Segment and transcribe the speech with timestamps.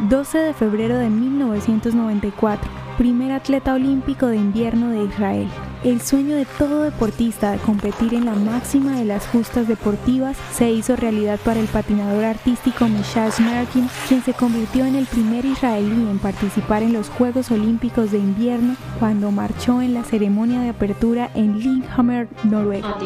[0.00, 5.48] 12 de febrero de 1994, primer atleta olímpico de invierno de Israel.
[5.82, 10.70] El sueño de todo deportista de competir en la máxima de las justas deportivas se
[10.70, 16.08] hizo realidad para el patinador artístico Mishash Merkin, quien se convirtió en el primer israelí
[16.08, 21.30] en participar en los Juegos Olímpicos de Invierno cuando marchó en la ceremonia de apertura
[21.34, 22.96] en Lillehammer, Noruega.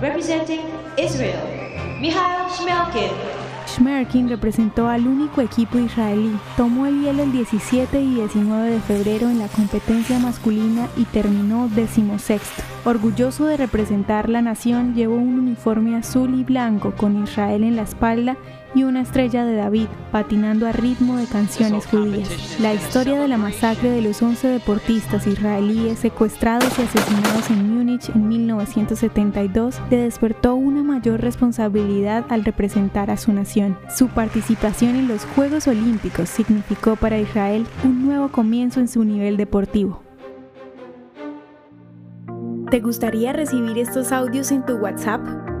[0.00, 0.60] representing
[0.98, 1.36] Israel,
[3.70, 9.30] Schmerkin representó al único equipo israelí, tomó el hielo el 17 y 19 de febrero
[9.30, 12.62] en la competencia masculina y terminó decimosexto.
[12.84, 17.82] Orgulloso de representar la nación, llevó un uniforme azul y blanco con Israel en la
[17.82, 18.36] espalda
[18.74, 22.58] y una estrella de David patinando a ritmo de canciones judías.
[22.60, 28.08] La historia de la masacre de los 11 deportistas israelíes secuestrados y asesinados en Múnich
[28.10, 33.78] en 1972 le despertó una mayor responsabilidad al representar a su nación.
[33.94, 39.36] Su participación en los Juegos Olímpicos significó para Israel un nuevo comienzo en su nivel
[39.36, 40.02] deportivo.
[42.70, 45.49] ¿Te gustaría recibir estos audios en tu WhatsApp?